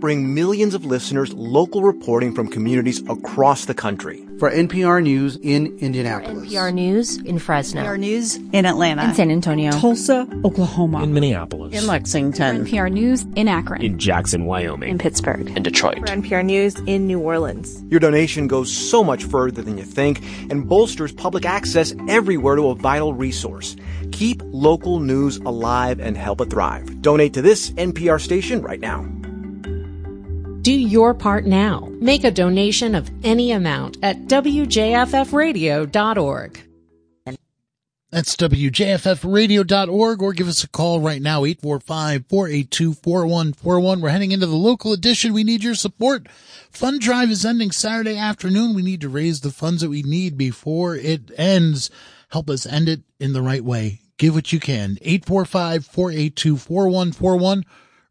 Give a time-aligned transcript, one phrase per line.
[0.00, 4.26] bring millions of listeners local reporting from communities across the country.
[4.38, 6.50] For NPR News in Indianapolis.
[6.50, 7.82] NPR News in Fresno.
[7.82, 9.04] NPR News in Atlanta.
[9.04, 9.70] In San Antonio.
[9.70, 11.02] Tulsa, Oklahoma.
[11.02, 11.78] In Minneapolis.
[11.78, 12.64] In Lexington.
[12.64, 13.82] For NPR News in Akron.
[13.82, 14.88] In Jackson, Wyoming.
[14.88, 15.54] In Pittsburgh.
[15.54, 15.98] In Detroit.
[15.98, 17.82] For NPR News in New Orleans.
[17.90, 22.68] Your donation goes so much further than you think and bolsters public access everywhere to
[22.70, 23.76] a vital resource.
[24.12, 27.02] Keep local news alive and help it thrive.
[27.02, 29.06] Donate to this NPR station right now.
[30.62, 31.88] Do your part now.
[32.00, 36.60] Make a donation of any amount at WJFFradio.org.
[38.10, 44.00] That's WJFFradio.org or give us a call right now, 845-482-4141.
[44.00, 45.32] We're heading into the local edition.
[45.32, 46.26] We need your support.
[46.70, 48.74] Fund drive is ending Saturday afternoon.
[48.74, 51.88] We need to raise the funds that we need before it ends.
[52.30, 54.00] Help us end it in the right way.
[54.18, 54.96] Give what you can.
[54.96, 57.62] 845-482-4141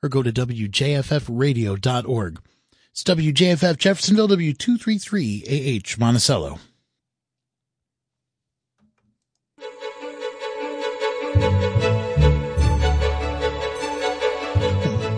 [0.01, 2.39] or go to WJFFradio.org.
[2.91, 6.57] It's WJFF Jeffersonville, W233AH Monticello.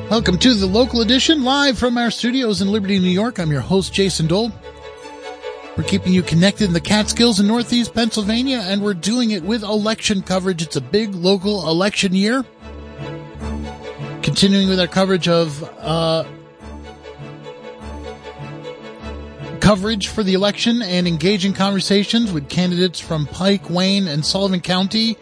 [0.10, 3.40] Welcome to the local edition, live from our studios in Liberty, New York.
[3.40, 4.52] I'm your host, Jason Dole.
[5.78, 9.64] We're keeping you connected in the Catskills in Northeast Pennsylvania, and we're doing it with
[9.64, 10.62] election coverage.
[10.62, 12.44] It's a big local election year.
[14.22, 16.23] Continuing with our coverage of uh,
[19.59, 25.17] coverage for the election and engaging conversations with candidates from Pike, Wayne, and Sullivan County.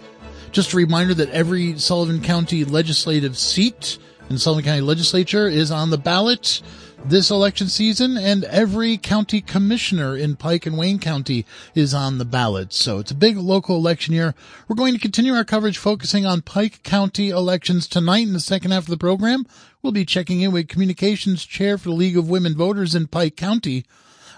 [0.52, 3.98] Just a reminder that every Sullivan County legislative seat
[4.30, 6.62] in Sullivan County Legislature is on the ballot
[7.06, 12.26] this election season, and every county commissioner in Pike and Wayne County is on the
[12.26, 12.74] ballot.
[12.74, 14.36] So it's a big local election year.
[14.68, 18.72] We're going to continue our coverage focusing on Pike County elections tonight in the second
[18.72, 19.46] half of the program.
[19.82, 23.36] We'll be checking in with communications chair for the League of Women Voters in Pike
[23.36, 23.86] County.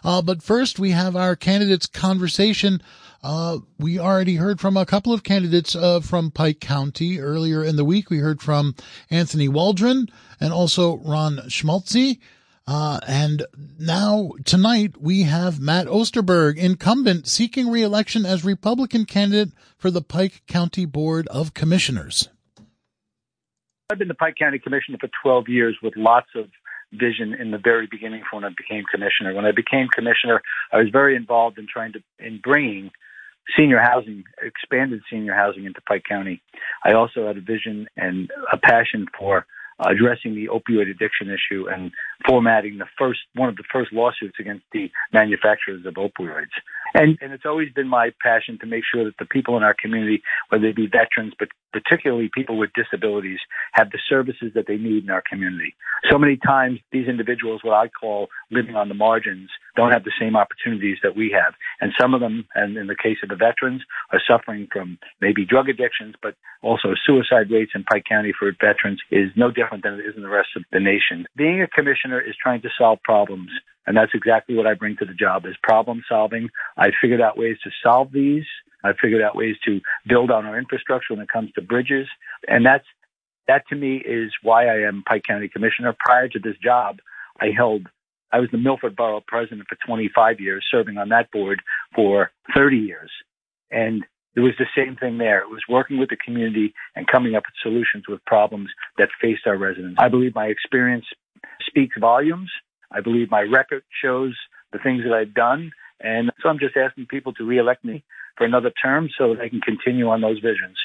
[0.03, 2.81] Uh, but first we have our candidates conversation.
[3.23, 7.75] Uh, we already heard from a couple of candidates uh, from Pike County earlier in
[7.75, 8.09] the week.
[8.09, 8.75] We heard from
[9.09, 12.19] Anthony Waldron and also Ron Schmalzle.
[12.73, 13.45] Uh, and
[13.77, 20.43] now tonight we have Matt Osterberg, incumbent seeking reelection as Republican candidate for the Pike
[20.47, 22.29] County Board of Commissioners.
[23.89, 26.45] I've been the Pike County Commissioner for 12 years with lots of
[26.93, 29.33] vision in the very beginning when I became commissioner.
[29.35, 32.91] When I became commissioner, I was very involved in trying to, in bringing
[33.57, 36.41] senior housing, expanded senior housing into Pike County.
[36.85, 39.45] I also had a vision and a passion for
[39.81, 41.92] addressing the opioid addiction issue and
[42.28, 46.53] formatting the first one of the first lawsuits against the manufacturers of opioids.
[46.94, 49.75] And and it's always been my passion to make sure that the people in our
[49.79, 53.40] community, whether they be veterans, but particularly people with disabilities,
[53.74, 55.74] have the services that they need in our community.
[56.09, 60.12] So many times these individuals, what I call living on the margins, don't have the
[60.19, 61.53] same opportunities that we have.
[61.80, 65.46] And some of them, and in the case of the veterans, are suffering from maybe
[65.46, 69.94] drug addictions, but also suicide rates in Pike County for veterans is no different than
[69.94, 71.25] it is in the rest of the nation.
[71.35, 73.50] Being a commissioner is trying to solve problems.
[73.88, 76.50] And that's exactly what I bring to the job is problem solving.
[76.78, 78.46] I figured out ways to solve these.
[78.84, 82.08] I figured out ways to build on our infrastructure when it comes to bridges.
[82.47, 82.86] And that's,
[83.47, 85.96] that to me is why I am Pike County Commissioner.
[86.00, 86.97] Prior to this job,
[87.40, 87.88] I held,
[88.31, 91.62] I was the Milford Borough President for 25 years, serving on that board
[91.96, 93.12] for 30 years.
[93.72, 94.03] And
[94.36, 95.40] it was the same thing there.
[95.40, 99.46] It was working with the community and coming up with solutions with problems that faced
[99.46, 99.98] our residents.
[100.00, 101.06] I believe my experience
[101.68, 102.50] speaks volumes.
[102.91, 104.35] I believe my record shows
[104.72, 105.72] the things that I've done.
[106.00, 108.03] And so I'm just asking people to reelect me
[108.38, 110.78] for another term so that I can continue on those visions.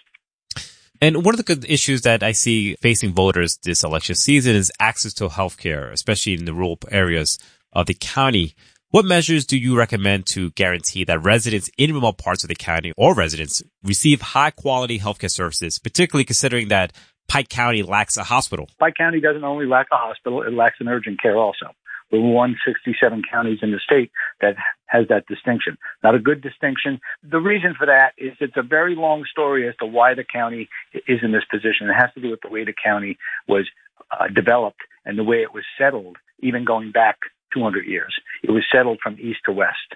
[1.00, 4.72] And one of the good issues that I see facing voters this election season is
[4.80, 7.38] access to healthcare, especially in the rural areas
[7.72, 8.54] of the county.
[8.90, 12.92] What measures do you recommend to guarantee that residents in remote parts of the county
[12.96, 16.92] or residents receive high quality healthcare services, particularly considering that
[17.28, 18.68] Pike County lacks a hospital?
[18.78, 21.66] Pike County doesn't only lack a hospital, it lacks an urgent care also.
[22.10, 24.10] We're one 67 counties in the state
[24.40, 25.76] that has that distinction.
[26.02, 27.00] Not a good distinction.
[27.22, 30.68] The reason for that is it's a very long story as to why the county
[30.92, 31.88] is in this position.
[31.88, 33.66] It has to do with the way the county was
[34.10, 37.18] uh, developed and the way it was settled, even going back
[37.54, 38.14] 200 years.
[38.42, 39.94] It was settled from east to west.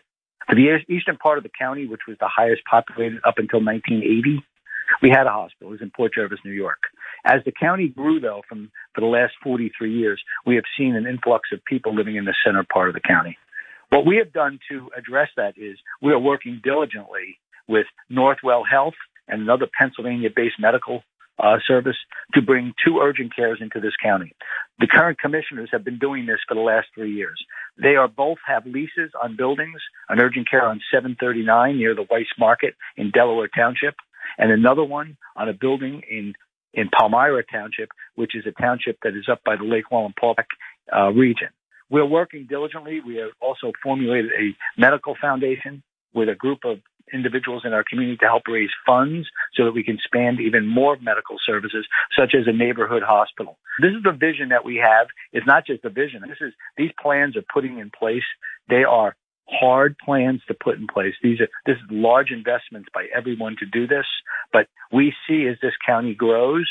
[0.48, 4.42] For the eastern part of the county, which was the highest populated up until 1980,
[5.02, 5.68] we had a hospital.
[5.68, 6.78] It was in Port Jervis, New York.
[7.24, 11.06] As the county grew, though, from for the last 43 years, we have seen an
[11.06, 13.36] influx of people living in the center part of the county.
[13.90, 17.38] What we have done to address that is we are working diligently
[17.68, 18.94] with Northwell Health
[19.28, 21.02] and another Pennsylvania-based medical
[21.38, 21.96] uh, service
[22.34, 24.34] to bring two urgent cares into this county.
[24.78, 27.42] The current commissioners have been doing this for the last three years.
[27.80, 32.26] They are both have leases on buildings, an urgent care on 739 near the Weis
[32.38, 33.94] Market in Delaware Township,
[34.38, 36.34] and another one on a building in
[36.72, 40.46] in Palmyra Township, which is a township that is up by the Lake Wallenpaupack
[40.94, 41.48] uh, region.
[41.90, 43.00] We're working diligently.
[43.04, 45.82] We have also formulated a medical foundation
[46.14, 46.78] with a group of
[47.12, 50.96] individuals in our community to help raise funds so that we can expand even more
[51.00, 51.86] medical services,
[52.16, 53.58] such as a neighborhood hospital.
[53.80, 55.08] This is the vision that we have.
[55.32, 56.22] It's not just a vision.
[56.22, 58.22] This is, these plans are putting in place.
[58.68, 59.16] They are
[59.50, 61.14] hard plans to put in place.
[61.22, 64.06] These are, this is large investments by everyone to do this,
[64.52, 66.68] but we see as this county grows,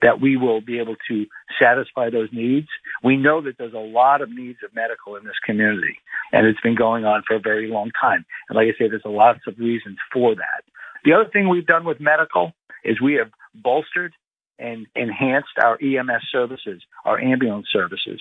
[0.00, 1.26] that we will be able to
[1.60, 2.68] satisfy those needs.
[3.02, 5.98] We know that there's a lot of needs of medical in this community,
[6.32, 8.24] and it's been going on for a very long time.
[8.48, 10.62] And like I say, there's lots of reasons for that.
[11.04, 12.52] The other thing we've done with medical
[12.84, 14.12] is we have bolstered
[14.58, 18.20] and enhanced our EMS services, our ambulance services.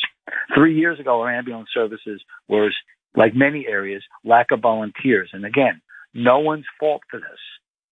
[0.56, 2.75] Three years ago, our ambulance services was,
[3.17, 5.31] like many areas, lack of volunteers.
[5.33, 5.81] And again,
[6.13, 7.39] no one's fault for this.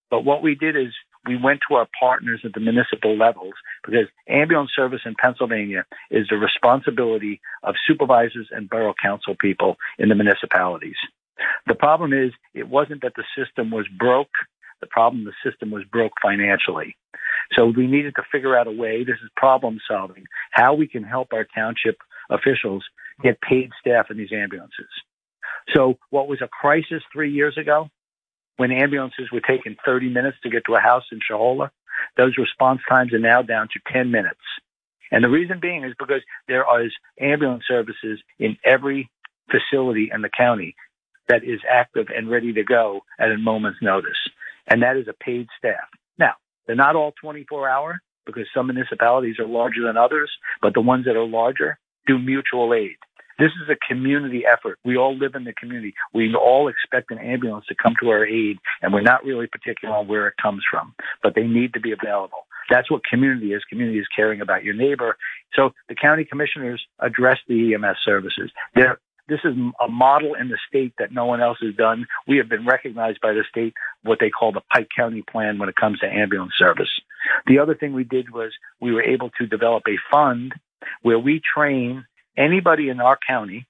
[0.10, 0.94] But what we did is
[1.27, 6.27] we went to our partners at the municipal levels because ambulance service in Pennsylvania is
[6.30, 10.95] the responsibility of supervisors and borough council people in the municipalities.
[11.66, 14.31] The problem is it wasn't that the system was broke.
[14.81, 16.95] The problem, the system was broke financially.
[17.54, 21.04] So we needed to figure out a way, this is problem solving, how we can
[21.04, 21.98] help our township
[22.30, 22.83] officials
[23.24, 24.89] get paid staff in these ambulances.
[25.74, 27.90] So what was a crisis three years ago
[28.58, 31.70] when ambulances were taking 30 minutes to get to a house in Shohola,
[32.18, 34.40] those response times are now down to 10 minutes.
[35.12, 39.10] And the reason being is because there is ambulance services in every
[39.50, 40.76] facility in the county
[41.28, 44.18] that is active and ready to go at a moment's notice.
[44.68, 45.88] And that is a paid staff.
[46.18, 46.34] Now,
[46.66, 51.06] they're not all 24 hour because some municipalities are larger than others, but the ones
[51.06, 51.78] that are larger
[52.08, 52.98] do mutual aid.
[53.38, 54.80] This is a community effort.
[54.86, 55.94] We all live in the community.
[56.14, 59.96] We all expect an ambulance to come to our aid, and we're not really particular
[59.96, 62.48] on where it comes from, but they need to be available.
[62.70, 63.64] That's what community is.
[63.70, 65.18] Community is caring about your neighbor.
[65.54, 68.52] So the county commissioners address the EMS services.
[68.74, 72.06] They're, this is a model in the state that no one else has done.
[72.28, 73.74] We have been recognized by the state
[74.04, 76.90] what they call the Pike County plan when it comes to ambulance service.
[77.48, 80.54] The other thing we did was we were able to develop a fund
[81.02, 82.06] where we train
[82.38, 83.68] anybody in our county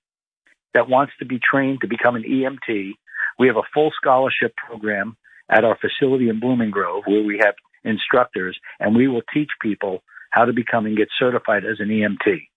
[0.73, 2.91] that wants to be trained to become an EMT,
[3.39, 5.17] we have a full scholarship program
[5.49, 10.03] at our facility in Blooming Grove where we have instructors and we will teach people
[10.31, 12.47] how to become and get certified as an EMT.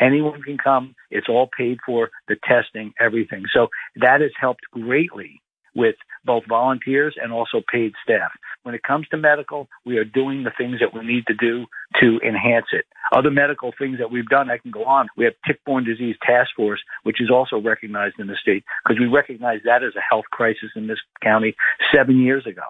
[0.00, 0.94] Anyone can come.
[1.10, 3.44] It's all paid for, the testing, everything.
[3.52, 5.40] So that has helped greatly
[5.74, 8.30] with both volunteers and also paid staff.
[8.66, 11.66] When it comes to medical, we are doing the things that we need to do
[12.00, 12.84] to enhance it.
[13.16, 15.06] Other medical things that we've done, I can go on.
[15.16, 19.06] We have tick-borne disease task force, which is also recognized in the state because we
[19.06, 21.54] recognize that as a health crisis in this county
[21.94, 22.64] seven years ago.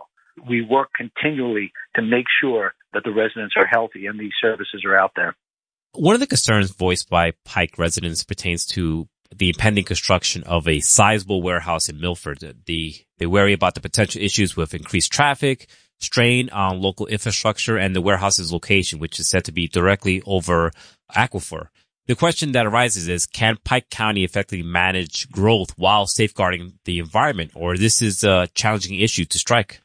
[0.47, 4.99] We work continually to make sure that the residents are healthy and these services are
[4.99, 5.35] out there.
[5.95, 10.81] One of the concerns voiced by Pike residents pertains to the impending construction of a
[10.81, 12.41] sizable warehouse in Milford.
[12.67, 15.69] The, they worry about the potential issues with increased traffic,
[16.01, 20.71] strain on local infrastructure, and the warehouse's location, which is said to be directly over
[21.15, 21.69] aquifer.
[22.07, 27.53] The question that arises is, can Pike County effectively manage growth while safeguarding the environment,
[27.55, 29.81] or this is a challenging issue to strike?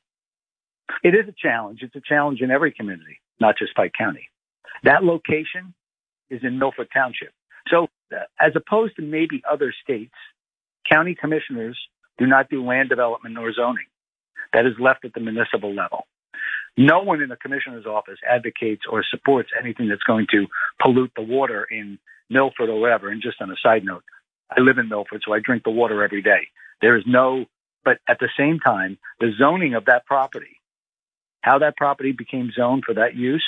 [1.04, 1.80] It is a challenge.
[1.82, 4.30] It's a challenge in every community, not just Pike County.
[4.84, 5.74] That location
[6.30, 7.34] is in Milford Township.
[7.70, 10.14] So uh, as opposed to maybe other states,
[10.90, 11.80] county commissioners
[12.18, 13.86] do not do land development nor zoning.
[14.54, 16.06] That is left at the municipal level.
[16.78, 20.48] No one in the commissioner's office advocates or supports anything that's going to
[20.82, 23.10] pollute the water in Milford or wherever.
[23.10, 24.04] And just on a side note,
[24.50, 26.48] I live in Milford, so I drink the water every day.
[26.82, 27.46] There is no,
[27.84, 30.60] but at the same time, the zoning of that property,
[31.42, 33.46] how that property became zoned for that use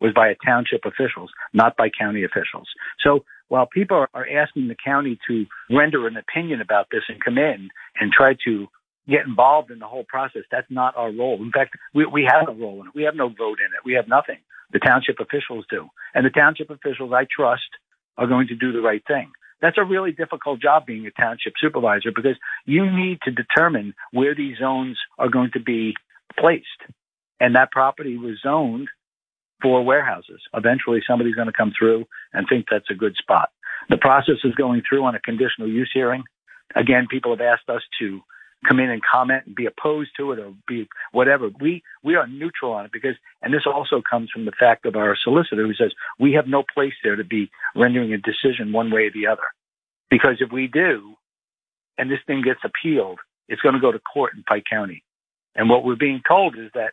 [0.00, 2.68] was by a township officials, not by county officials.
[3.04, 7.38] So while people are asking the county to render an opinion about this and come
[7.38, 7.68] in
[8.00, 8.66] and try to
[9.08, 11.42] get involved in the whole process, that's not our role.
[11.42, 12.94] In fact, we, we have no role in it.
[12.94, 13.84] We have no vote in it.
[13.84, 14.38] We have nothing.
[14.72, 15.88] The township officials do.
[16.14, 17.68] And the township officials I trust
[18.16, 19.32] are going to do the right thing.
[19.60, 24.34] That's a really difficult job being a township supervisor because you need to determine where
[24.34, 25.94] these zones are going to be
[26.38, 26.66] placed.
[27.38, 28.88] And that property was zoned
[29.62, 30.40] for warehouses.
[30.52, 33.50] Eventually somebody's going to come through and think that's a good spot.
[33.88, 36.24] The process is going through on a conditional use hearing.
[36.74, 38.20] Again, people have asked us to
[38.66, 41.50] come in and comment and be opposed to it or be whatever.
[41.60, 44.96] We we are neutral on it because, and this also comes from the fact of
[44.96, 48.90] our solicitor who says we have no place there to be rendering a decision one
[48.90, 49.42] way or the other.
[50.10, 51.14] Because if we do,
[51.98, 55.02] and this thing gets appealed, it's going to go to court in Pike County.
[55.54, 56.92] And what we're being told is that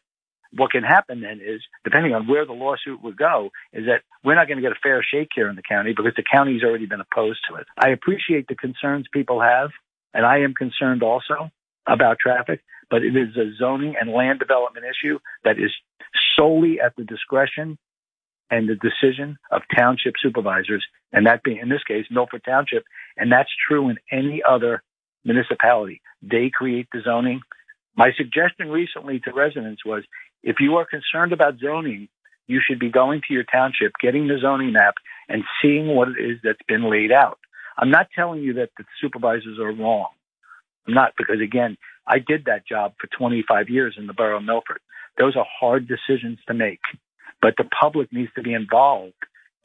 [0.51, 4.35] what can happen then is, depending on where the lawsuit would go, is that we're
[4.35, 6.87] not going to get a fair shake here in the county because the county's already
[6.87, 7.67] been opposed to it.
[7.77, 9.69] I appreciate the concerns people have,
[10.13, 11.51] and I am concerned also
[11.89, 15.71] about traffic, but it is a zoning and land development issue that is
[16.37, 17.77] solely at the discretion
[18.51, 22.83] and the decision of township supervisors, and that being in this case Milford Township,
[23.17, 24.81] and that's true in any other
[25.23, 26.01] municipality.
[26.21, 27.41] They create the zoning.
[27.95, 30.03] My suggestion recently to residents was
[30.41, 32.07] if you are concerned about zoning,
[32.47, 34.95] you should be going to your township, getting the zoning map,
[35.27, 37.37] and seeing what it is that's been laid out.
[37.77, 40.07] I'm not telling you that the supervisors are wrong.
[40.89, 41.77] I'm not, because again,
[42.07, 44.79] I did that job for 25 years in the borough of Milford.
[45.19, 46.79] Those are hard decisions to make,
[47.41, 49.13] but the public needs to be involved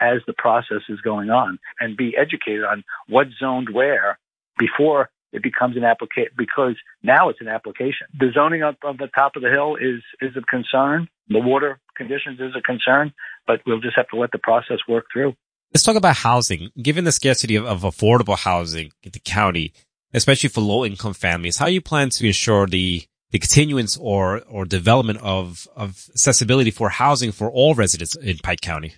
[0.01, 4.19] as the process is going on and be educated on what's zoned where
[4.59, 8.07] before it becomes an application because now it's an application.
[8.19, 11.09] The zoning up on the top of the hill is is a concern.
[11.29, 13.15] The water conditions is a concern,
[13.47, 15.35] but we'll just have to let the process work through.
[15.73, 16.71] Let's talk about housing.
[16.81, 19.73] Given the scarcity of, of affordable housing in the county,
[20.15, 24.65] especially for low income families, how you plan to ensure the the continuance or or
[24.65, 28.95] development of of accessibility for housing for all residents in Pike County?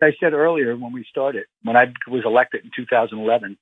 [0.00, 3.58] I said earlier when we started, when I was elected in 2011,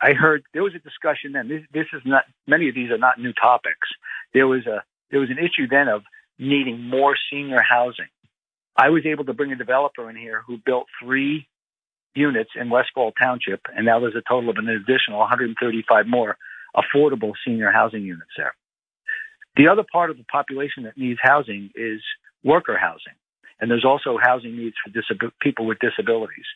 [0.00, 1.48] I heard there was a discussion then.
[1.48, 3.88] This, this is not many of these are not new topics.
[4.32, 6.02] There was a there was an issue then of
[6.38, 8.08] needing more senior housing.
[8.76, 11.46] I was able to bring a developer in here who built three
[12.14, 16.36] units in Westfall Township, and now there's a total of an additional 135 more
[16.76, 18.54] affordable senior housing units there.
[19.56, 22.00] The other part of the population that needs housing is
[22.44, 23.14] worker housing,
[23.60, 26.46] and there's also housing needs for disab- people with disabilities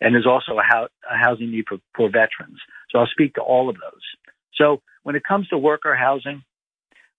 [0.00, 2.58] and there's also a, ho- a housing need for, for veterans.
[2.90, 4.02] So I'll speak to all of those.
[4.54, 6.42] So when it comes to worker housing,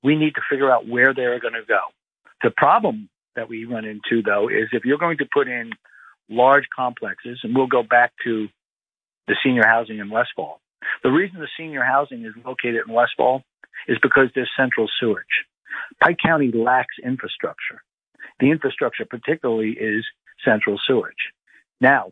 [0.04, 1.80] we need to figure out where they're going to go.
[2.44, 5.72] The problem that we run into though is if you're going to put in
[6.30, 8.48] large complexes, and we'll go back to
[9.28, 10.62] the senior housing in Westfall.
[11.04, 13.44] The reason the senior housing is located in Westfall
[13.88, 15.46] is because there's central sewage.
[16.02, 17.82] Pike County lacks infrastructure.
[18.40, 20.06] The infrastructure particularly is
[20.44, 21.34] central sewage.
[21.82, 22.12] Now,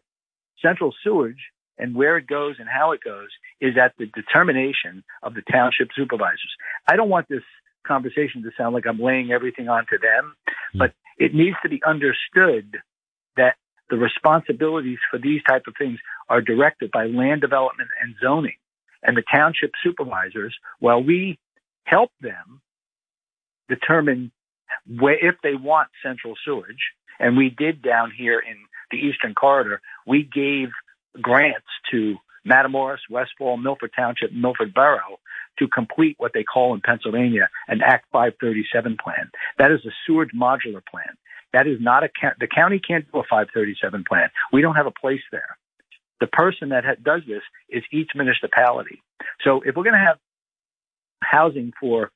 [0.62, 1.40] central sewage
[1.78, 3.30] and where it goes and how it goes
[3.62, 6.56] is at the determination of the township supervisors.
[6.88, 7.44] I don't want this
[7.86, 10.80] conversation to sound like I'm laying everything onto them, mm-hmm.
[10.80, 12.78] but it needs to be understood
[13.38, 13.56] that
[13.90, 18.58] the responsibilities for these type of things are directed by land development and zoning
[19.04, 21.40] and the township supervisors while we
[21.86, 22.62] help them
[23.70, 24.32] determine
[25.00, 28.56] where, if they want central sewage and we did down here in
[28.92, 30.70] the Eastern Corridor, we gave
[31.22, 32.16] grants to
[32.48, 35.20] Matamoras, Westfall, Milford Township, Milford Borough
[35.60, 39.30] to complete what they call in Pennsylvania an Act 537 plan.
[39.58, 41.18] That is a sewage modular plan.
[41.54, 44.30] That is not a, the county can't do a 537 plan.
[44.52, 45.58] We don't have a place there.
[46.20, 49.02] The person that ha- does this is each municipality.
[49.44, 50.18] So if we're going to have
[51.22, 52.12] housing for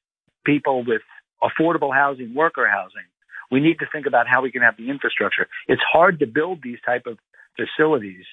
[0.45, 1.01] people with
[1.41, 3.05] affordable housing, worker housing,
[3.51, 5.47] we need to think about how we can have the infrastructure.
[5.67, 7.17] It's hard to build these type of
[7.57, 8.25] facilities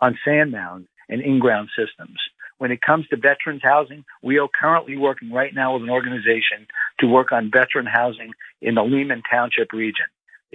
[0.00, 2.18] on sand mounds and in-ground systems.
[2.58, 6.66] When it comes to veterans housing, we are currently working right now with an organization
[7.00, 10.06] to work on veteran housing in the Lehman Township region.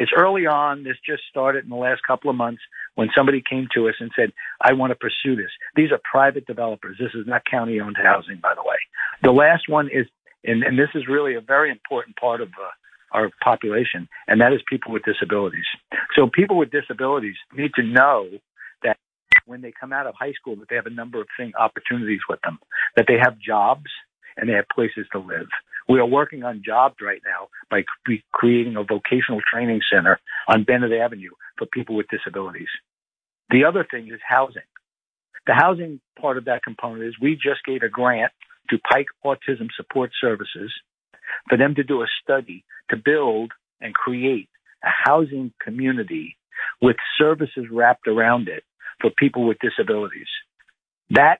[0.01, 0.83] It's early on.
[0.83, 2.63] This just started in the last couple of months
[2.95, 5.51] when somebody came to us and said, I want to pursue this.
[5.75, 6.97] These are private developers.
[6.99, 8.77] This is not county owned housing, by the way.
[9.21, 10.07] The last one is,
[10.43, 14.53] and, and this is really a very important part of uh, our population, and that
[14.53, 15.69] is people with disabilities.
[16.15, 18.27] So people with disabilities need to know
[18.81, 18.97] that
[19.45, 22.21] when they come out of high school, that they have a number of thing opportunities
[22.27, 22.57] with them,
[22.95, 23.91] that they have jobs
[24.35, 25.47] and they have places to live.
[25.87, 27.83] We are working on jobs right now by
[28.31, 32.69] creating a vocational training center on Bennett Avenue for people with disabilities.
[33.49, 34.61] The other thing is housing.
[35.47, 38.31] The housing part of that component is we just gave a grant
[38.69, 40.71] to Pike Autism Support Services
[41.49, 44.49] for them to do a study to build and create
[44.83, 46.37] a housing community
[46.81, 48.63] with services wrapped around it
[49.01, 50.27] for people with disabilities.
[51.09, 51.37] That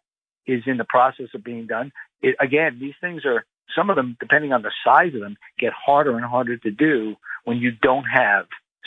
[0.48, 1.92] is in the process of being done.
[2.22, 5.74] It, again, these things are, some of them, depending on the size of them, get
[5.74, 8.46] harder and harder to do when you don't have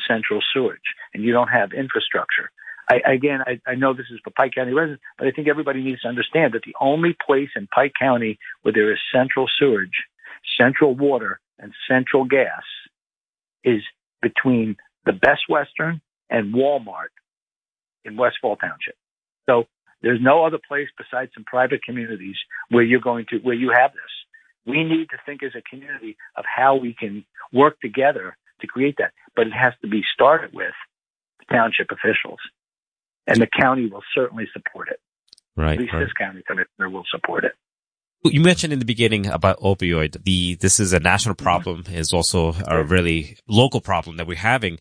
[0.09, 2.51] central sewage and you don't have infrastructure.
[2.91, 5.83] I, again, I, I know this is for Pike County residents, but I think everybody
[5.83, 10.05] needs to understand that the only place in Pike County where there is central sewage,
[10.61, 12.63] central water, and central gas
[13.63, 13.83] is
[14.21, 14.77] between
[15.07, 17.13] the Best Western and Walmart
[18.05, 18.97] in Westfall Township.
[19.47, 19.65] So
[20.03, 22.37] there's no other place besides some private communities
[22.69, 24.03] where you're going to, where you have this.
[24.67, 28.97] We need to think as a community of how we can work together to create
[28.99, 30.73] that, but it has to be started with
[31.51, 32.39] township officials
[33.27, 35.01] and the county will certainly support it.
[35.57, 35.75] Right.
[35.75, 36.01] At least right.
[36.01, 37.53] this county commissioner will support it.
[38.27, 40.25] You mentioned in the beginning about opioid.
[40.25, 41.45] The this is a national mm-hmm.
[41.45, 41.85] problem.
[41.89, 44.79] is also a really local problem that we're having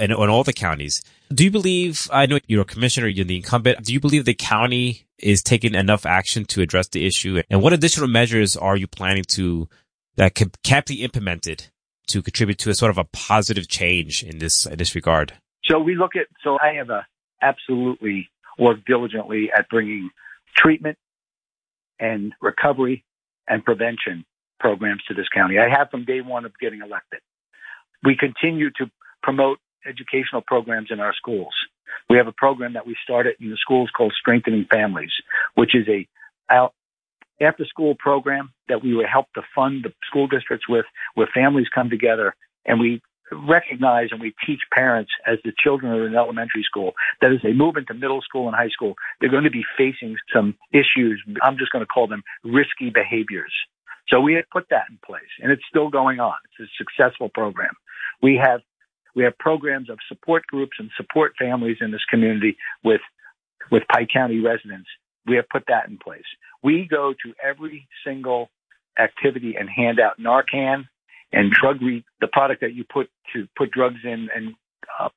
[0.00, 1.02] in, in all the counties.
[1.32, 2.08] Do you believe?
[2.12, 3.08] I know you're a commissioner.
[3.08, 3.84] You're the incumbent.
[3.84, 7.42] Do you believe the county is taking enough action to address the issue?
[7.50, 9.68] And what additional measures are you planning to
[10.16, 11.66] that can, can be implemented
[12.08, 15.32] to contribute to a sort of a positive change in this in this regard?
[15.64, 16.26] So we look at.
[16.44, 17.06] So I have a
[17.42, 18.28] absolutely
[18.58, 20.10] worked diligently at bringing
[20.56, 20.96] treatment
[21.98, 23.04] and recovery
[23.48, 24.24] and prevention
[24.60, 25.58] programs to this county.
[25.58, 27.20] I have from day one of getting elected.
[28.02, 28.90] We continue to
[29.22, 31.54] promote educational programs in our schools.
[32.08, 35.12] We have a program that we started in the schools called Strengthening Families,
[35.54, 36.06] which is a
[36.52, 36.74] out
[37.40, 41.66] after school program that we would help to fund the school districts with, where families
[41.74, 43.02] come together and we
[43.32, 47.52] recognize and we teach parents as the children are in elementary school that as they
[47.52, 51.22] move into middle school and high school, they're going to be facing some issues.
[51.42, 53.52] I'm just going to call them risky behaviors.
[54.08, 56.34] So we have put that in place and it's still going on.
[56.44, 57.74] It's a successful program.
[58.22, 58.60] We have,
[59.16, 63.00] we have programs of support groups and support families in this community with,
[63.72, 64.88] with Pike County residents.
[65.26, 66.26] We have put that in place.
[66.62, 68.50] We go to every single
[68.98, 70.84] activity and hand out Narcan
[71.32, 74.54] and drug re- the product that you put to put drugs in and
[75.00, 75.08] uh,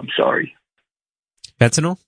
[0.00, 0.54] I'm sorry.
[1.60, 1.98] Fentanyl?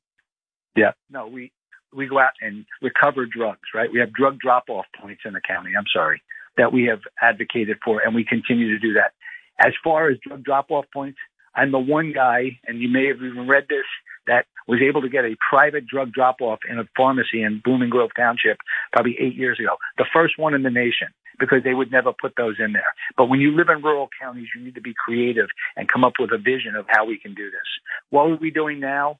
[0.76, 0.92] Yeah.
[1.10, 1.50] No, we
[1.92, 3.90] we go out and recover drugs, right?
[3.90, 6.22] We have drug drop off points in the county, I'm sorry,
[6.58, 9.12] that we have advocated for and we continue to do that.
[9.58, 11.18] As far as drug drop off points,
[11.58, 13.84] I'm the one guy, and you may have even read this,
[14.28, 17.90] that was able to get a private drug drop off in a pharmacy in Blooming
[17.90, 18.58] Grove Township
[18.92, 19.76] probably eight years ago.
[19.96, 21.08] The first one in the nation
[21.40, 22.92] because they would never put those in there.
[23.16, 26.14] But when you live in rural counties, you need to be creative and come up
[26.18, 27.68] with a vision of how we can do this.
[28.10, 29.18] What are we doing now?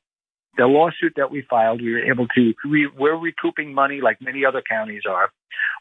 [0.57, 4.45] The lawsuit that we filed, we were able to, we, we're recouping money like many
[4.45, 5.31] other counties are.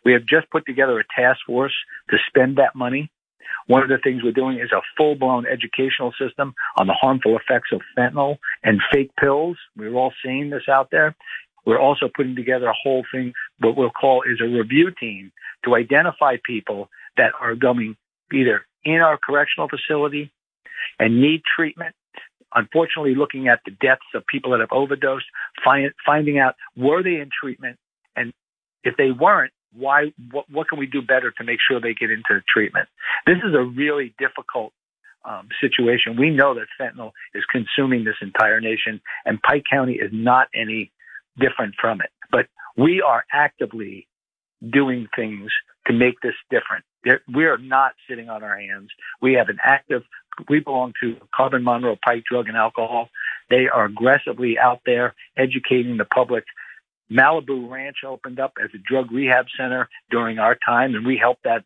[0.05, 1.73] We have just put together a task force
[2.11, 3.09] to spend that money.
[3.67, 7.37] One of the things we're doing is a full blown educational system on the harmful
[7.37, 9.57] effects of fentanyl and fake pills.
[9.75, 11.15] We're all seeing this out there.
[11.65, 15.33] We're also putting together a whole thing, what we'll call is a review team
[15.65, 17.97] to identify people that are going
[18.33, 20.31] either in our correctional facility
[20.97, 21.93] and need treatment.
[22.55, 25.25] Unfortunately, looking at the deaths of people that have overdosed,
[25.63, 27.77] find, finding out were they in treatment,
[28.15, 28.31] and
[28.85, 30.13] if they weren't, why?
[30.31, 32.87] What, what can we do better to make sure they get into treatment?
[33.25, 34.73] This is a really difficult
[35.25, 36.17] um, situation.
[36.17, 40.91] We know that fentanyl is consuming this entire nation, and Pike County is not any
[41.37, 42.09] different from it.
[42.31, 44.07] But we are actively
[44.67, 45.51] doing things
[45.87, 46.83] to make this different.
[47.33, 48.89] we are not sitting on our hands.
[49.21, 50.03] We have an active,
[50.49, 53.09] we belong to Carbon Monroe Pike Drug and Alcohol.
[53.49, 56.43] They are aggressively out there educating the public.
[57.11, 61.43] Malibu Ranch opened up as a drug rehab center during our time, and we helped
[61.43, 61.63] that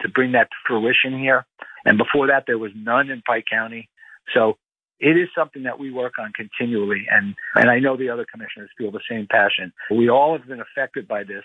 [0.00, 1.46] to bring that to fruition here.
[1.84, 3.88] And before that, there was none in Pike County.
[4.34, 4.58] So
[5.00, 7.06] it is something that we work on continually.
[7.10, 9.72] And, and I know the other commissioners feel the same passion.
[9.90, 11.44] We all have been affected by this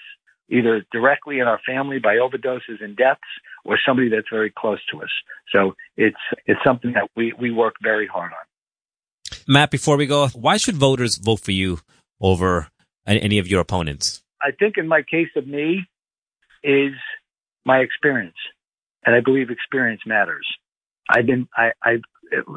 [0.51, 3.21] either directly in our family by overdoses and deaths
[3.65, 5.09] or somebody that's very close to us.
[5.53, 9.37] So it's, it's something that we, we work very hard on.
[9.47, 11.79] Matt, before we go, why should voters vote for you
[12.19, 12.69] over
[13.05, 14.21] any of your opponents?
[14.41, 15.85] I think in my case of me
[16.63, 16.93] is
[17.65, 18.37] my experience.
[19.05, 20.45] And I believe experience matters.
[21.09, 21.97] I've been, I, I,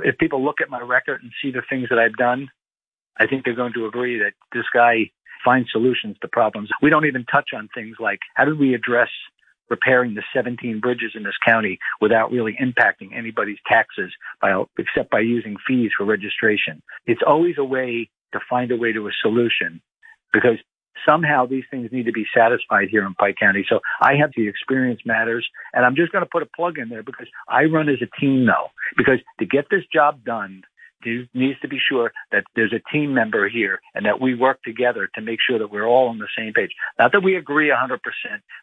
[0.04, 2.48] if people look at my record and see the things that I've done,
[3.18, 5.10] I think they're going to agree that this guy
[5.44, 6.68] finds solutions to problems.
[6.82, 9.08] We don't even touch on things like how did we address
[9.70, 15.20] repairing the 17 bridges in this county without really impacting anybody's taxes by, except by
[15.20, 16.82] using fees for registration.
[17.06, 19.80] It's always a way to find a way to a solution
[20.32, 20.58] because
[21.08, 23.64] somehow these things need to be satisfied here in Pike County.
[23.68, 26.88] So I have the experience matters and I'm just going to put a plug in
[26.88, 30.62] there because I run as a team though, because to get this job done,
[31.34, 35.08] needs to be sure that there's a team member here and that we work together
[35.14, 36.70] to make sure that we're all on the same page.
[36.96, 37.98] Not that we agree 100%.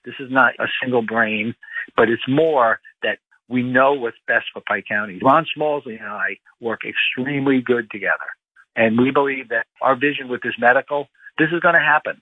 [0.06, 1.54] This is not a single brain,
[1.98, 3.18] but it's more that
[3.50, 5.20] we know what's best for Pike County.
[5.22, 8.16] Ron Schmalzle and I work extremely good together.
[8.76, 12.22] And we believe that our vision with this medical, this is going to happen.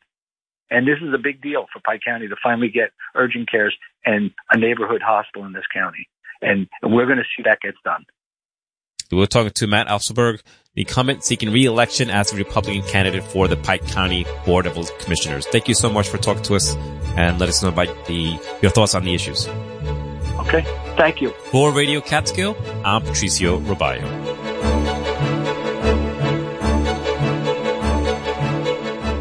[0.70, 3.76] And this is a big deal for Pike County to finally get urgent cares
[4.06, 6.08] and a neighborhood hospital in this county.
[6.42, 8.06] And we're going to see that gets done.
[9.12, 10.42] We're talking to Matt Osterberg,
[10.76, 15.48] the incumbent seeking re-election as a Republican candidate for the Pike County Board of Commissioners.
[15.48, 16.76] Thank you so much for talking to us
[17.16, 19.48] and let us know about the your thoughts on the issues.
[20.40, 20.62] Okay,
[20.98, 21.32] thank you.
[21.52, 24.47] For Radio Catskill, I'm Patricio Robayo.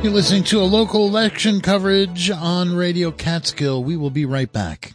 [0.07, 3.83] You're listening to a local election coverage on Radio Catskill.
[3.83, 4.93] We will be right back.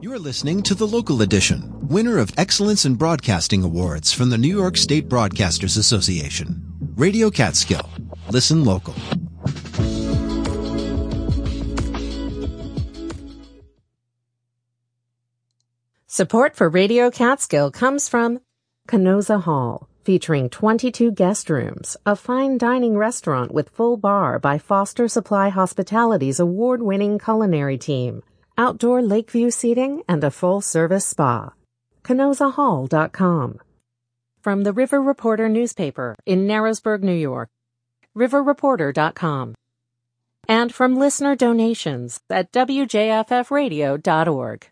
[0.00, 4.56] You're listening to the local edition, winner of Excellence in Broadcasting Awards from the New
[4.56, 6.62] York State Broadcasters Association.
[6.94, 7.90] Radio Catskill.
[8.30, 8.94] Listen local.
[16.06, 18.38] Support for Radio Catskill comes from
[18.86, 25.08] Kenoza Hall, featuring 22 guest rooms, a fine dining restaurant with full bar by Foster
[25.08, 28.22] Supply Hospitality's award-winning culinary team
[28.56, 31.52] outdoor lakeview seating, and a full-service spa.
[32.04, 33.58] KenozaHall.com.
[34.40, 37.48] From the River Reporter newspaper in Narrowsburg, New York.
[38.16, 39.54] RiverReporter.com.
[40.48, 44.71] And from listener donations at WJFFradio.org.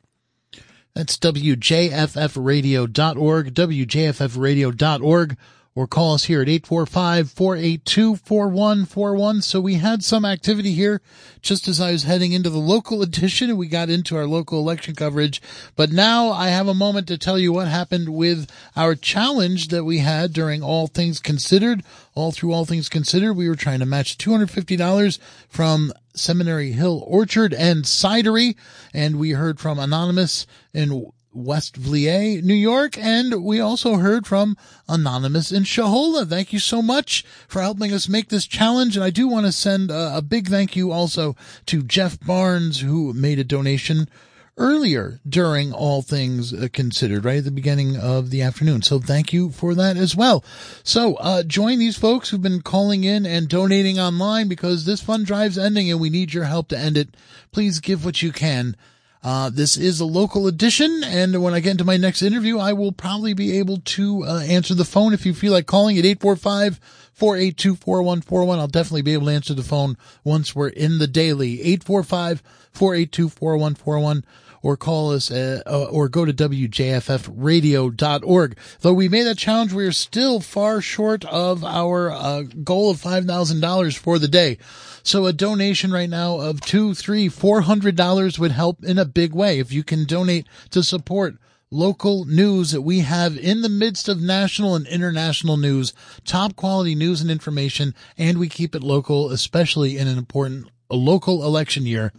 [0.95, 5.37] That's WJFFradio.org, WJFFradio.org
[5.75, 9.43] or call us here at 845-482-4141.
[9.43, 11.03] So we had some activity here
[11.43, 14.59] just as I was heading into the local edition and we got into our local
[14.59, 15.41] election coverage.
[15.77, 19.85] But now I have a moment to tell you what happened with our challenge that
[19.85, 21.85] we had during All Things Considered.
[22.15, 27.55] All through All Things Considered, we were trying to match $250 from Seminary Hill Orchard
[27.55, 28.57] and Cidery.
[28.93, 32.99] And we heard from Anonymous in West Vliet, New York.
[32.99, 34.57] And we also heard from
[34.89, 36.29] Anonymous in Shohola.
[36.29, 38.97] Thank you so much for helping us make this challenge.
[38.97, 42.81] And I do want to send a, a big thank you also to Jeff Barnes,
[42.81, 44.09] who made a donation
[44.57, 48.83] earlier during all things uh, considered, right at the beginning of the afternoon.
[48.83, 50.45] So thank you for that as well.
[50.85, 55.25] So, uh, join these folks who've been calling in and donating online because this fund
[55.25, 57.17] drive's ending and we need your help to end it.
[57.53, 58.77] Please give what you can
[59.23, 62.73] uh, this is a local edition, and when I get into my next interview, I
[62.73, 66.07] will probably be able to uh, answer the phone if you feel like calling at
[66.07, 66.81] 845
[67.13, 68.59] 482 4141.
[68.59, 71.61] I'll definitely be able to answer the phone once we're in the daily.
[71.61, 74.25] 845 482 4141
[74.63, 78.59] or call us uh, uh, or go to wjffradio.org.
[78.81, 83.01] Though we made that challenge, we are still far short of our uh, goal of
[83.01, 84.59] $5,000 for the day.
[85.03, 89.05] So a donation right now of two, three, four hundred dollars would help in a
[89.05, 89.59] big way.
[89.59, 91.37] If you can donate to support
[91.71, 95.93] local news that we have in the midst of national and international news,
[96.25, 101.45] top quality news and information, and we keep it local, especially in an important local
[101.45, 102.13] election year.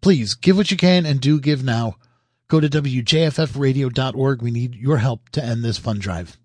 [0.00, 1.96] Please give what you can and do give now.
[2.48, 4.42] Go to WJFFradio.org.
[4.42, 6.38] We need your help to end this fund drive.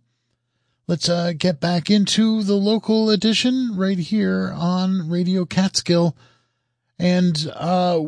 [0.86, 6.18] Let's uh, get back into the local edition right here on Radio Catskill.
[7.00, 8.02] And uh,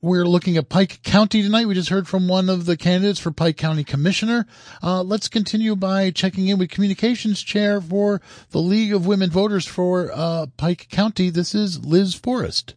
[0.00, 1.66] we're looking at Pike County tonight.
[1.66, 4.46] We just heard from one of the candidates for Pike County Commissioner.
[4.82, 9.66] Uh, let's continue by checking in with Communications Chair for the League of Women Voters
[9.66, 11.28] for uh, Pike County.
[11.28, 12.74] This is Liz Forrest.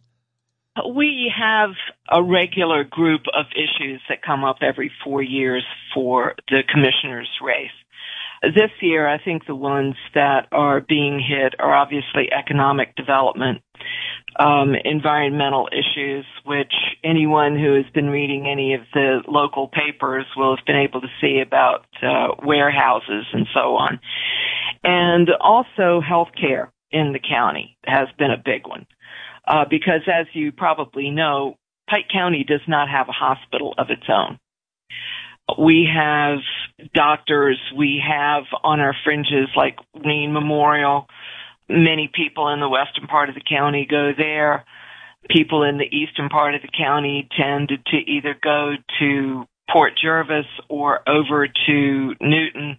[0.94, 1.70] We have
[2.10, 7.70] a regular group of issues that come up every four years for the commissioner's race.
[8.42, 13.62] This year, I think the ones that are being hit are obviously economic development,
[14.38, 20.56] um, environmental issues, which anyone who has been reading any of the local papers will
[20.56, 23.98] have been able to see about uh, warehouses and so on.
[24.84, 28.86] And also healthcare in the county has been a big one.
[29.46, 31.56] Uh, because as you probably know,
[31.88, 34.38] Pike County does not have a hospital of its own.
[35.58, 36.38] We have
[36.92, 41.06] doctors, we have on our fringes like Wayne Memorial.
[41.68, 44.64] Many people in the western part of the county go there.
[45.30, 50.46] People in the eastern part of the county tend to either go to Port Jervis
[50.68, 52.76] or over to Newton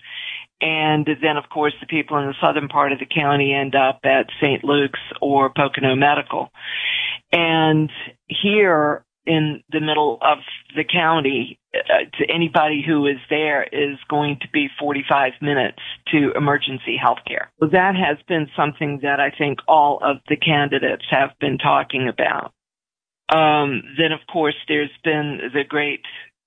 [0.61, 3.99] and then, of course, the people in the southern part of the county end up
[4.03, 4.63] at St.
[4.63, 6.49] Luke's or Pocono Medical.
[7.31, 7.91] And
[8.27, 10.39] here in the middle of
[10.75, 15.79] the county, uh, to anybody who is there is going to be 45 minutes
[16.11, 17.51] to emergency health care.
[17.59, 22.07] So that has been something that I think all of the candidates have been talking
[22.07, 22.53] about.
[23.29, 26.01] Um, then, of course, there's been the great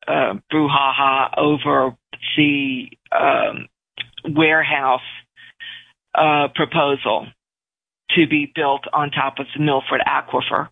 [0.08, 1.94] uh, brouhaha over
[2.36, 3.68] the um,
[4.24, 5.00] warehouse
[6.14, 7.26] uh, proposal
[8.16, 10.68] to be built on top of the Milford Aquifer,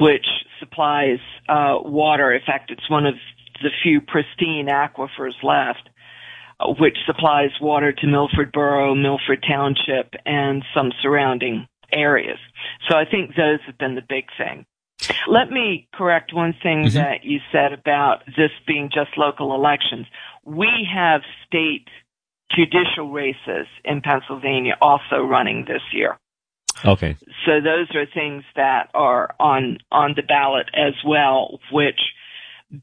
[0.00, 0.26] which
[0.58, 2.32] supplies uh, water.
[2.32, 3.14] In fact, it's one of
[3.62, 5.88] the few pristine aquifers left,
[6.60, 12.38] uh, which supplies water to Milford Borough, Milford Township, and some surrounding areas.
[12.88, 14.66] So I think those have been the big thing.
[15.28, 16.96] Let me correct one thing mm-hmm.
[16.96, 20.06] that you said about this being just local elections.
[20.44, 21.88] We have state
[22.54, 26.18] judicial races in Pennsylvania also running this year.
[26.84, 27.16] Okay.
[27.46, 32.00] So those are things that are on on the ballot as well, which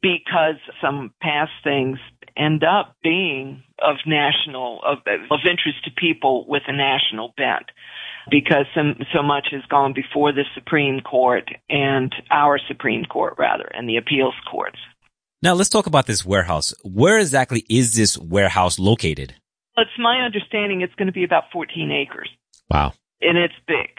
[0.01, 1.97] because some past things
[2.37, 4.99] end up being of national of
[5.31, 7.65] of interest to people with a national bent
[8.29, 8.81] because so,
[9.13, 13.97] so much has gone before the Supreme Court and our Supreme Court rather and the
[13.97, 14.77] appeals courts.
[15.41, 16.73] Now let's talk about this warehouse.
[16.83, 19.35] Where exactly is this warehouse located?
[19.81, 22.29] It's my understanding it's going to be about 14 acres.
[22.69, 22.93] Wow.
[23.21, 23.89] And it's big.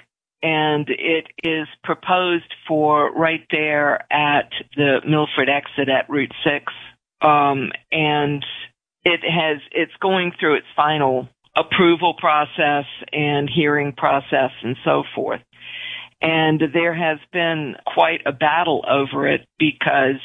[0.42, 6.64] And it is proposed for right there at the Milford exit at Route 6.
[7.20, 8.44] Um, and
[9.04, 15.40] it has, it's going through its final approval process and hearing process and so forth.
[16.22, 20.20] And there has been quite a battle over it because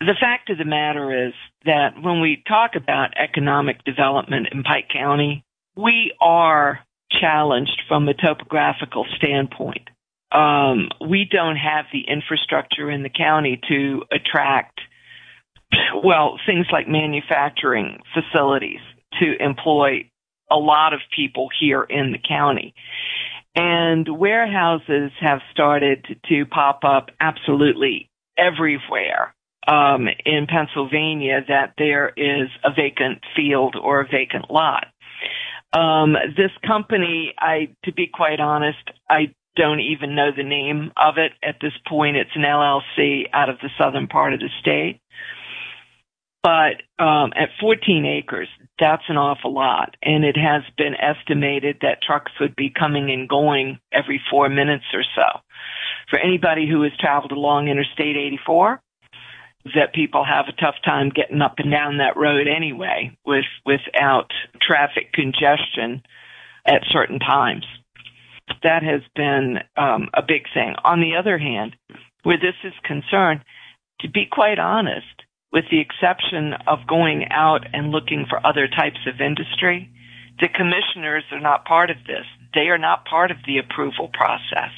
[0.00, 1.32] the fact of the matter is
[1.64, 5.44] that when we talk about economic development in Pike County,
[5.76, 6.80] we are
[7.10, 9.88] challenged from a topographical standpoint.
[10.32, 14.80] Um, we don't have the infrastructure in the county to attract,
[16.04, 18.80] well, things like manufacturing facilities
[19.20, 20.10] to employ
[20.50, 22.74] a lot of people here in the county.
[23.54, 29.34] And warehouses have started to pop up absolutely everywhere
[29.66, 34.86] um, in Pennsylvania that there is a vacant field or a vacant lot.
[35.72, 38.78] Um, this company, I, to be quite honest,
[39.10, 42.16] I don't even know the name of it at this point.
[42.16, 45.00] It's an LLC out of the southern part of the state.
[46.42, 48.48] But um, at 14 acres,
[48.78, 49.96] that's an awful lot.
[50.00, 54.84] And it has been estimated that trucks would be coming and going every four minutes
[54.94, 55.40] or so.
[56.08, 58.80] For anybody who has traveled along Interstate 84,
[59.74, 64.30] that people have a tough time getting up and down that road anyway with without
[64.60, 66.02] traffic congestion
[66.66, 67.64] at certain times.
[68.62, 70.74] That has been um, a big thing.
[70.84, 71.76] On the other hand,
[72.22, 73.40] where this is concerned,
[74.00, 75.06] to be quite honest,
[75.52, 79.90] with the exception of going out and looking for other types of industry,
[80.40, 82.26] the commissioners are not part of this.
[82.54, 84.74] They are not part of the approval process.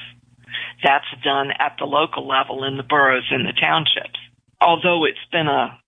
[0.83, 4.19] That's done at the local level in the boroughs and the townships
[4.61, 5.79] although it's been a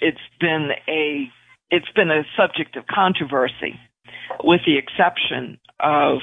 [0.00, 1.30] it's been a
[1.70, 3.78] it's been a subject of controversy,
[4.42, 6.18] with the exception of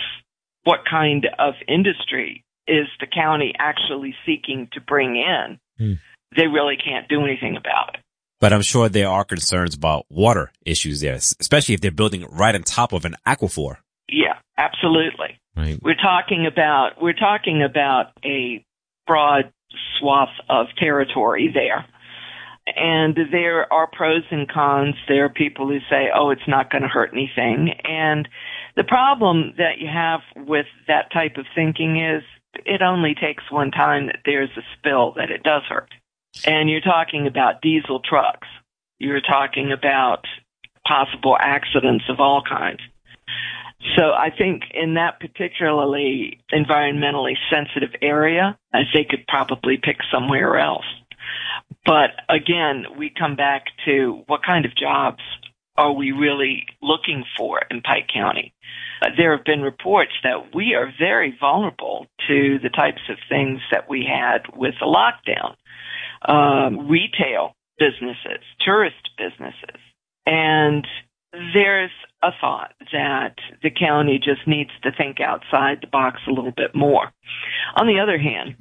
[0.63, 5.59] what kind of industry is the county actually seeking to bring in.
[5.77, 5.93] Hmm.
[6.35, 8.01] They really can't do anything about it.
[8.41, 12.53] But I'm sure there are concerns about water issues there, especially if they're building right
[12.53, 13.77] on top of an aquifer.
[14.09, 15.39] Yeah, absolutely.
[15.55, 15.79] Right.
[15.81, 18.63] We're talking about we're talking about a
[19.07, 19.51] broad
[19.97, 21.85] swath of territory there
[22.75, 24.95] and there are pros and cons.
[25.07, 27.73] There are people who say, oh, it's not going to hurt anything.
[27.83, 28.27] And
[28.75, 32.23] the problem that you have with that type of thinking is
[32.65, 35.89] it only takes one time that there's a spill that it does hurt.
[36.45, 38.47] And you're talking about diesel trucks.
[38.99, 40.25] You're talking about
[40.87, 42.81] possible accidents of all kinds.
[43.95, 50.85] So I think in that particularly environmentally sensitive area, think could probably pick somewhere else.
[51.87, 55.23] But again, we come back to what kind of jobs
[55.77, 58.53] are we really looking for in Pike County?
[59.01, 63.61] Uh, there have been reports that we are very vulnerable to the types of things
[63.71, 65.55] that we had with the lockdown.
[66.29, 69.79] Um, retail businesses, tourist businesses.
[70.25, 70.85] And
[71.53, 76.51] there's a thought that the county just needs to think outside the box a little
[76.51, 77.13] bit more.
[77.77, 78.55] On the other hand,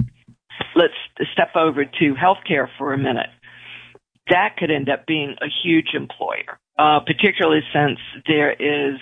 [0.75, 0.95] let's
[1.33, 3.31] step over to healthcare for a minute.
[4.29, 8.99] That could end up being a huge employer, uh, particularly since there is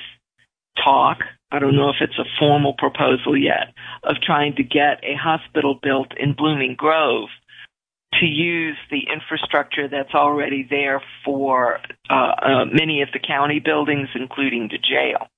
[0.82, 1.18] talk.
[1.50, 5.78] I don't know if it's a formal proposal yet of trying to get a hospital
[5.80, 7.28] built in Blooming Grove
[8.20, 14.08] to use the infrastructure that's already there for uh, uh, many of the county buildings,
[14.14, 15.28] including the jail.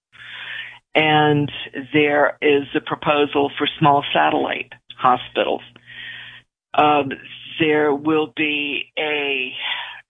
[0.94, 1.50] And
[1.92, 5.62] there is a proposal for small satellite hospitals
[6.76, 7.10] um,
[7.58, 9.52] there will be a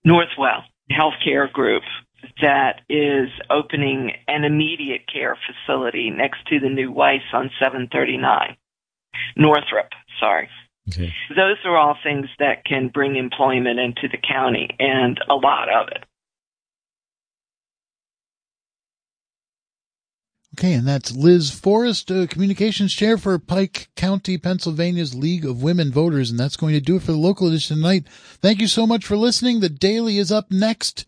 [0.06, 1.82] Northwell healthcare group
[2.40, 8.56] that is opening an immediate care facility next to the new Weis on 739.
[9.36, 10.48] Northrop, sorry.
[10.88, 11.12] Okay.
[11.30, 15.88] Those are all things that can bring employment into the county and a lot of
[15.88, 16.04] it.
[20.58, 25.92] Okay, and that's Liz Forrest, uh, Communications Chair for Pike County, Pennsylvania's League of Women
[25.92, 28.06] Voters, and that's going to do it for the local edition tonight.
[28.40, 29.60] Thank you so much for listening.
[29.60, 31.04] The Daily is up next.